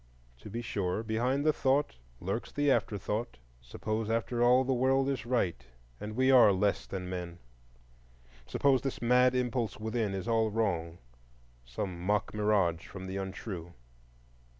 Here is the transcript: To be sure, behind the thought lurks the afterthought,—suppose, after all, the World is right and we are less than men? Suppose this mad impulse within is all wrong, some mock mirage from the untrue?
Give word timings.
To 0.39 0.49
be 0.49 0.63
sure, 0.63 1.03
behind 1.03 1.45
the 1.45 1.53
thought 1.53 1.95
lurks 2.19 2.51
the 2.51 2.71
afterthought,—suppose, 2.71 4.09
after 4.09 4.41
all, 4.41 4.63
the 4.63 4.73
World 4.73 5.07
is 5.09 5.27
right 5.27 5.63
and 5.99 6.15
we 6.15 6.31
are 6.31 6.51
less 6.51 6.87
than 6.87 7.07
men? 7.07 7.37
Suppose 8.47 8.81
this 8.81 8.99
mad 8.99 9.35
impulse 9.35 9.79
within 9.79 10.15
is 10.15 10.27
all 10.27 10.49
wrong, 10.49 10.97
some 11.65 12.01
mock 12.01 12.33
mirage 12.33 12.87
from 12.87 13.05
the 13.05 13.17
untrue? 13.17 13.75